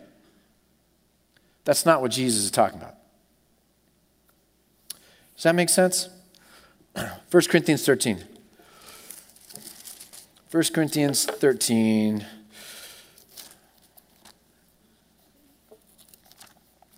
[1.65, 2.97] that's not what Jesus is talking about.
[5.37, 6.09] Does that make sense?
[6.95, 7.11] 1
[7.49, 8.25] Corinthians 13.
[10.51, 12.27] 1 Corinthians 13.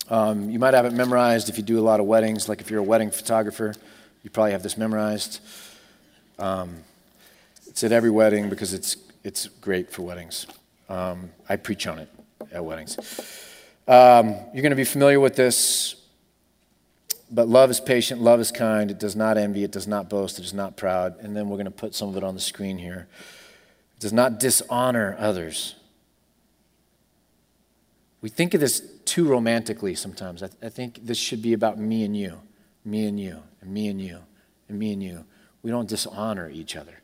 [0.09, 2.49] Um, you might have it memorized if you do a lot of weddings.
[2.49, 3.75] Like if you're a wedding photographer,
[4.23, 5.41] you probably have this memorized.
[6.39, 6.77] Um,
[7.67, 10.47] it's at every wedding because it's, it's great for weddings.
[10.89, 12.09] Um, I preach on it
[12.53, 12.97] at weddings.
[13.87, 15.97] Um, you're going to be familiar with this,
[17.31, 20.39] but love is patient, love is kind, it does not envy, it does not boast,
[20.39, 21.19] it is not proud.
[21.21, 23.09] And then we're going to put some of it on the screen here
[24.03, 25.77] does not dishonor others.
[28.21, 30.43] We think of this too romantically sometimes.
[30.43, 32.41] I, th- I, think this should be about me and you,
[32.85, 34.19] me and you, and me and you,
[34.69, 35.25] and me and you.
[35.63, 37.01] We don't dishonor each other.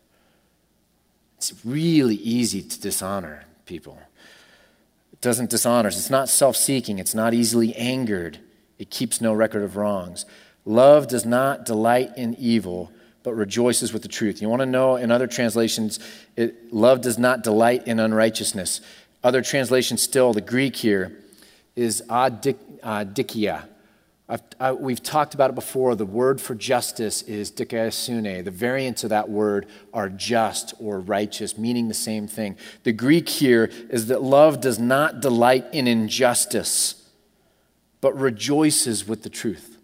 [1.37, 4.01] It's really easy to dishonor people.
[5.13, 5.97] It doesn't dishonor us.
[5.97, 6.99] It's not self seeking.
[6.99, 8.41] It's not easily angered.
[8.77, 10.27] It keeps no record of wrongs.
[10.65, 12.91] Love does not delight in evil
[13.29, 14.41] but rejoices with the truth.
[14.41, 16.01] You want to know in other translations,
[16.35, 18.81] it, love does not delight in unrighteousness.
[19.23, 21.15] Other translations still, the Greek here
[21.77, 23.65] is adikia.
[24.59, 25.95] I, we've talked about it before.
[25.95, 28.47] The word for justice is dikaiosune.
[28.47, 32.57] The variants of that word are just or righteous, meaning the same thing.
[32.85, 37.11] The Greek here is that love does not delight in injustice,
[38.01, 39.77] but rejoices with the truth.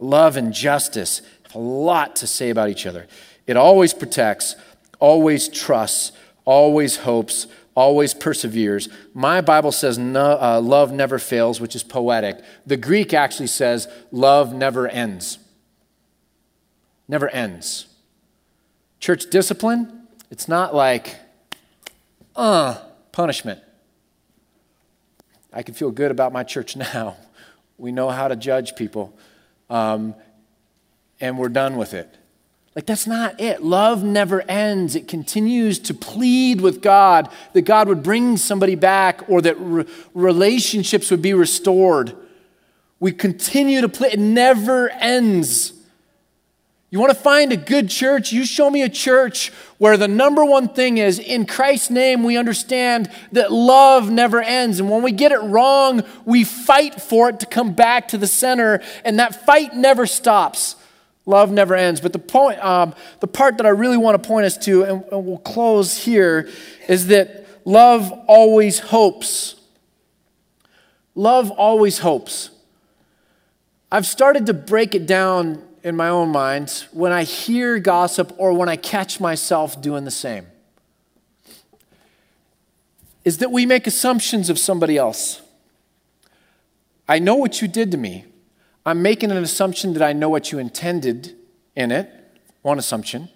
[0.00, 1.22] Love and justice
[1.54, 3.06] a lot to say about each other.
[3.46, 4.56] It always protects,
[4.98, 6.12] always trusts,
[6.44, 8.88] always hopes, always perseveres.
[9.14, 12.40] My Bible says no, uh, love never fails, which is poetic.
[12.66, 15.38] The Greek actually says love never ends.
[17.08, 17.86] Never ends.
[19.00, 21.16] Church discipline, it's not like,
[22.36, 22.78] uh,
[23.12, 23.60] punishment.
[25.52, 27.16] I can feel good about my church now.
[27.78, 29.16] We know how to judge people,
[29.70, 30.14] um,
[31.20, 32.16] and we're done with it.
[32.76, 33.62] Like, that's not it.
[33.62, 34.94] Love never ends.
[34.94, 39.84] It continues to plead with God that God would bring somebody back or that re-
[40.14, 42.14] relationships would be restored.
[43.00, 45.72] We continue to plead, it never ends.
[46.90, 48.32] You want to find a good church?
[48.32, 52.36] You show me a church where the number one thing is in Christ's name, we
[52.36, 54.80] understand that love never ends.
[54.80, 58.26] And when we get it wrong, we fight for it to come back to the
[58.26, 60.74] center, and that fight never stops.
[61.26, 62.00] Love never ends.
[62.00, 65.04] But the, point, um, the part that I really want to point us to, and,
[65.12, 66.48] and we'll close here,
[66.88, 69.56] is that love always hopes.
[71.14, 72.50] Love always hopes.
[73.92, 78.52] I've started to break it down in my own mind when I hear gossip or
[78.52, 80.46] when I catch myself doing the same
[83.24, 85.42] is that we make assumptions of somebody else.
[87.08, 88.24] I know what you did to me.
[88.90, 91.36] I'm making an assumption that I know what you intended
[91.76, 92.10] in it,
[92.62, 93.28] one assumption,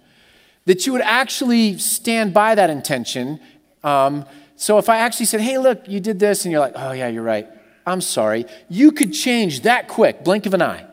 [0.65, 3.39] that you would actually stand by that intention.
[3.83, 4.25] Um,
[4.57, 7.07] so if I actually said, hey, look, you did this, and you're like, oh, yeah,
[7.07, 7.47] you're right,
[7.85, 10.85] I'm sorry, you could change that quick, blink of an eye.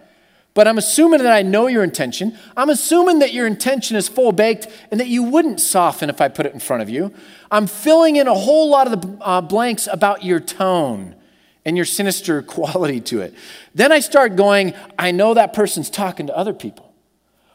[0.55, 2.39] But I'm assuming that I know your intention.
[2.57, 6.29] I'm assuming that your intention is full baked and that you wouldn't soften if I
[6.29, 7.13] put it in front of you.
[7.51, 11.17] I'm filling in a whole lot of the uh, blanks about your tone
[11.65, 13.35] and your sinister quality to it.
[13.75, 16.93] Then I start going, I know that person's talking to other people.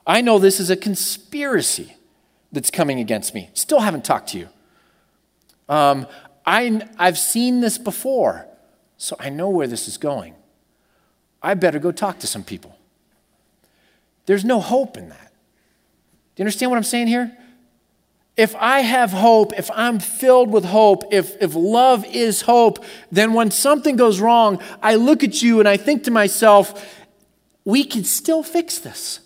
[0.06, 1.96] I know this is a conspiracy
[2.52, 3.50] that's coming against me.
[3.54, 4.50] Still haven't talked to you.
[5.68, 6.08] Um,
[6.46, 8.48] I, I've seen this before,
[8.98, 10.34] so I know where this is going.
[11.44, 12.76] I better go talk to some people.
[14.26, 15.32] There's no hope in that.
[16.36, 17.38] Do you understand what I'm saying here?
[18.38, 23.34] If I have hope, if I'm filled with hope, if, if love is hope, then
[23.34, 26.96] when something goes wrong, I look at you and I think to myself,
[27.66, 29.22] we can still fix this.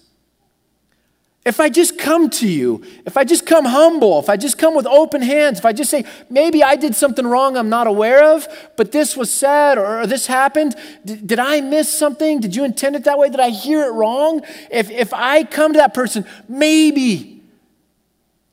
[1.43, 4.76] If I just come to you, if I just come humble, if I just come
[4.76, 8.24] with open hands, if I just say, maybe I did something wrong I'm not aware
[8.24, 8.47] of,
[8.78, 12.39] but this was said or, this happened, D- did I miss something?
[12.39, 13.30] Did you intend it that way?
[13.30, 14.41] Did I hear it wrong?
[14.72, 17.41] If, if I come to that person, maybe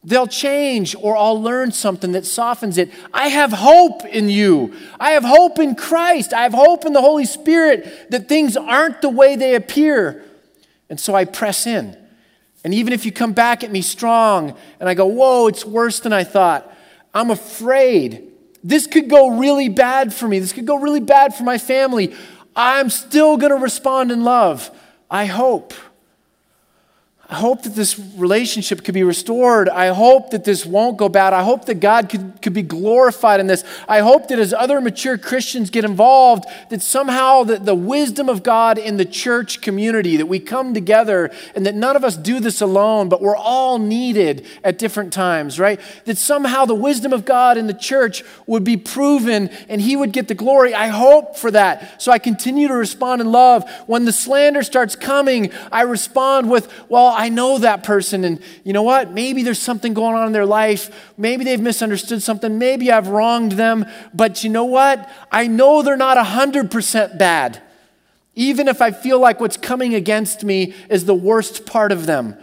[0.08, 2.90] they'll change or I'll learn something that softens it.
[3.12, 4.74] I have hope in you.
[4.98, 6.32] I have hope in Christ.
[6.32, 10.24] I have hope in the Holy Spirit that things aren't the way they appear.
[10.88, 11.96] And so I press in.
[12.64, 16.00] And even if you come back at me strong and I go, whoa, it's worse
[16.00, 16.74] than I thought,
[17.12, 18.32] I'm afraid.
[18.64, 20.38] This could go really bad for me.
[20.38, 22.14] This could go really bad for my family.
[22.56, 24.70] I'm still going to respond in love.
[25.10, 25.74] I hope.
[27.30, 29.68] I hope that this relationship could be restored.
[29.68, 31.34] I hope that this won't go bad.
[31.34, 33.64] I hope that God could, could be glorified in this.
[33.86, 38.42] I hope that as other mature Christians get involved, that somehow the, the wisdom of
[38.42, 42.40] God in the church community, that we come together and that none of us do
[42.40, 45.78] this alone, but we're all needed at different times, right?
[46.06, 50.12] That somehow the wisdom of God in the church would be proven and He would
[50.12, 50.72] get the glory.
[50.72, 52.00] I hope for that.
[52.00, 53.70] So I continue to respond in love.
[53.86, 58.72] When the slander starts coming, I respond with, well, I know that person, and you
[58.72, 59.10] know what?
[59.10, 61.12] Maybe there's something going on in their life.
[61.18, 62.60] Maybe they've misunderstood something.
[62.60, 63.86] Maybe I've wronged them.
[64.14, 65.10] But you know what?
[65.32, 67.60] I know they're not 100% bad.
[68.36, 72.36] Even if I feel like what's coming against me is the worst part of them.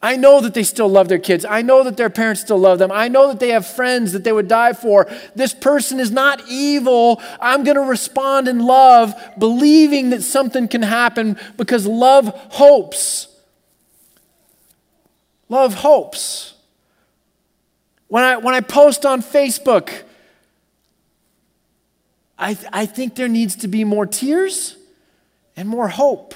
[0.00, 1.44] I know that they still love their kids.
[1.44, 2.92] I know that their parents still love them.
[2.92, 5.10] I know that they have friends that they would die for.
[5.34, 7.20] This person is not evil.
[7.40, 13.26] I'm going to respond in love, believing that something can happen because love hopes.
[15.52, 16.54] Love hopes.
[18.08, 19.92] When I, when I post on Facebook,
[22.38, 24.78] I, I think there needs to be more tears
[25.54, 26.34] and more hope.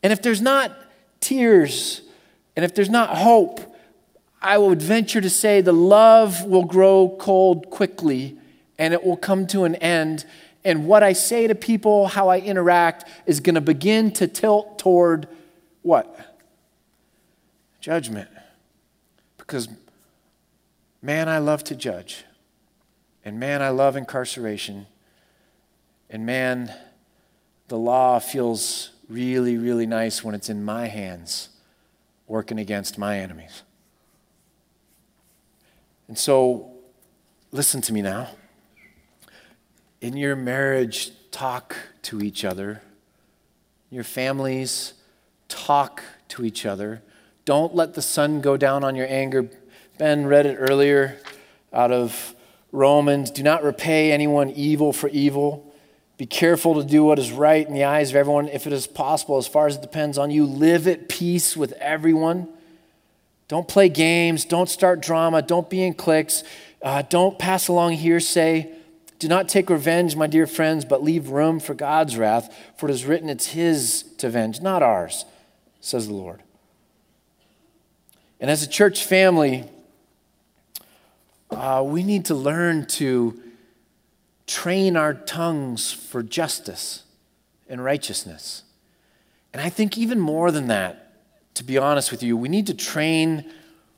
[0.00, 0.70] And if there's not
[1.18, 2.02] tears
[2.54, 3.60] and if there's not hope,
[4.40, 8.38] I would venture to say the love will grow cold quickly
[8.78, 10.24] and it will come to an end.
[10.64, 14.78] And what I say to people, how I interact, is going to begin to tilt
[14.78, 15.26] toward
[15.82, 16.29] what?
[17.80, 18.28] Judgment.
[19.38, 19.68] Because,
[21.02, 22.24] man, I love to judge.
[23.24, 24.86] And, man, I love incarceration.
[26.08, 26.72] And, man,
[27.68, 31.50] the law feels really, really nice when it's in my hands,
[32.26, 33.62] working against my enemies.
[36.08, 36.72] And so,
[37.52, 38.28] listen to me now.
[40.00, 42.82] In your marriage, talk to each other.
[43.90, 44.94] Your families,
[45.48, 47.02] talk to each other.
[47.44, 49.50] Don't let the sun go down on your anger.
[49.98, 51.18] Ben read it earlier
[51.72, 52.34] out of
[52.72, 55.74] Romans, do not repay anyone evil for evil.
[56.16, 58.48] Be careful to do what is right in the eyes of everyone.
[58.48, 61.72] If it is possible, as far as it depends on you, live at peace with
[61.74, 62.48] everyone.
[63.48, 64.44] Don't play games.
[64.44, 65.42] Don't start drama.
[65.42, 66.44] Don't be in cliques.
[66.82, 68.70] Uh, don't pass along hearsay.
[69.18, 72.92] Do not take revenge, my dear friends, but leave room for God's wrath, for it
[72.92, 75.26] is written, it's His to avenge, not ours,
[75.80, 76.42] says the Lord.
[78.40, 79.64] And as a church family,
[81.50, 83.38] uh, we need to learn to
[84.46, 87.04] train our tongues for justice
[87.68, 88.62] and righteousness.
[89.52, 91.12] And I think even more than that,
[91.54, 93.44] to be honest with you, we need to train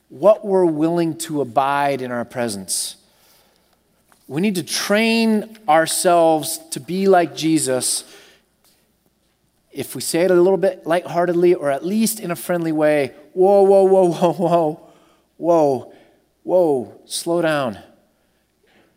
[0.09, 2.97] what we're willing to abide in our presence.
[4.27, 8.05] We need to train ourselves to be like Jesus.
[9.71, 13.15] If we say it a little bit lightheartedly or at least in a friendly way,
[13.33, 14.91] whoa, whoa, whoa, whoa, whoa,
[15.37, 15.93] whoa
[16.43, 17.79] whoa, slow down.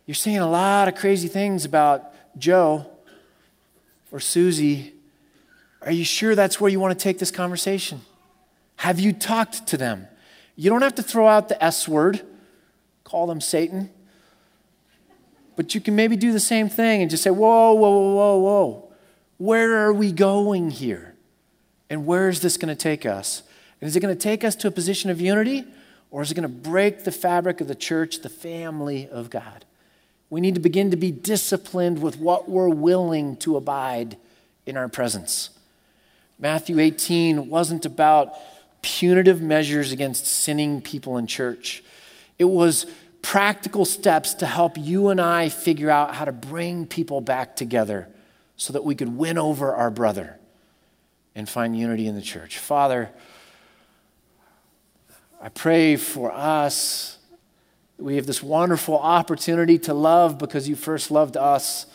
[0.04, 2.86] You're saying a lot of crazy things about Joe
[4.10, 4.94] or Susie.
[5.82, 8.00] Are you sure that's where you want to take this conversation?
[8.76, 10.06] Have you talked to them?
[10.54, 12.22] You don't have to throw out the S word,
[13.04, 13.90] call them Satan.
[15.54, 18.38] But you can maybe do the same thing and just say, whoa, whoa, whoa, whoa,
[18.38, 18.92] whoa.
[19.38, 21.14] Where are we going here?
[21.88, 23.42] And where is this going to take us?
[23.80, 25.64] And is it going to take us to a position of unity?
[26.10, 29.64] Or is it going to break the fabric of the church, the family of God?
[30.30, 34.16] We need to begin to be disciplined with what we're willing to abide
[34.64, 35.50] in our presence.
[36.38, 38.34] Matthew 18 wasn't about
[38.82, 41.82] punitive measures against sinning people in church,
[42.38, 42.86] it was
[43.22, 48.08] practical steps to help you and I figure out how to bring people back together
[48.56, 50.38] so that we could win over our brother
[51.34, 52.58] and find unity in the church.
[52.58, 53.10] Father,
[55.46, 57.18] I pray for us.
[57.98, 61.86] We have this wonderful opportunity to love because you first loved us.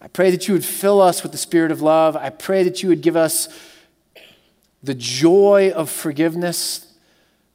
[0.00, 2.16] I pray that you would fill us with the spirit of love.
[2.16, 3.48] I pray that you would give us
[4.82, 6.92] the joy of forgiveness,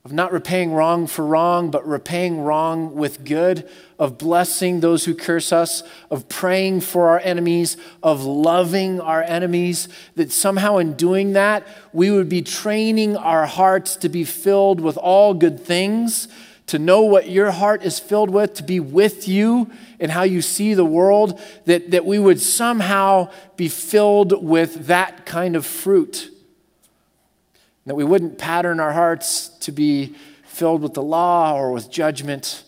[0.05, 5.13] of not repaying wrong for wrong, but repaying wrong with good, of blessing those who
[5.13, 11.33] curse us, of praying for our enemies, of loving our enemies, that somehow in doing
[11.33, 16.29] that, we would be training our hearts to be filled with all good things,
[16.67, 19.69] to know what your heart is filled with, to be with you
[19.99, 25.25] and how you see the world, that, that we would somehow be filled with that
[25.25, 26.31] kind of fruit
[27.89, 30.13] that we wouldn't pattern our hearts to be
[30.43, 32.63] filled with the law or with judgment.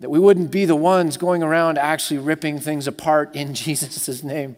[0.00, 4.56] That we wouldn't be the ones going around actually ripping things apart in Jesus' name.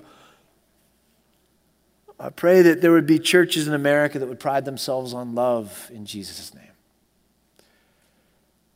[2.19, 5.93] I pray that there would be churches in America that would pride themselves on love
[5.95, 6.65] in Jesus' name.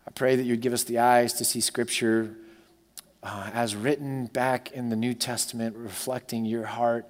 [0.07, 2.37] I pray that you'd give us the eyes to see Scripture
[3.25, 7.07] uh, as written back in the New Testament, reflecting your heart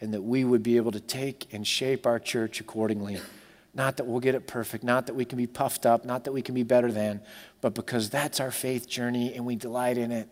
[0.00, 3.20] and that we would be able to take and shape our church accordingly.
[3.74, 6.32] Not that we'll get it perfect, not that we can be puffed up, not that
[6.32, 7.20] we can be better than,
[7.60, 10.28] but because that's our faith journey and we delight in it.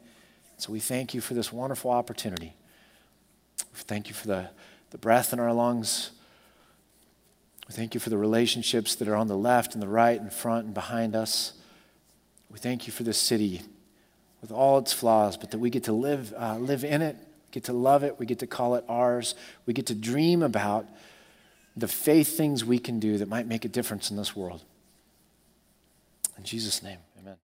[0.57, 2.55] So we thank you for this wonderful opportunity.
[3.75, 4.51] Thank you for the,
[4.91, 6.11] the breath in our lungs.
[7.69, 10.33] We thank you for the relationships that are on the left and the right and
[10.33, 11.55] front and behind us.
[12.51, 13.63] We thank you for this city
[14.41, 17.17] with all its flaws, but that we get to live, uh, live in it
[17.55, 18.19] get to love it.
[18.19, 19.37] We get to call it ours.
[19.65, 20.87] We get to dream about
[21.77, 24.63] the faith things we can do that might make a difference in this world.
[26.37, 26.99] In Jesus' name.